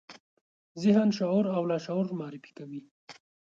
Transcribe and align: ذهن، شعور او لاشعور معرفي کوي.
ذهن، 0.81 1.09
شعور 1.17 1.45
او 1.55 1.63
لاشعور 1.69 2.07
معرفي 2.19 2.51
کوي. 2.57 2.81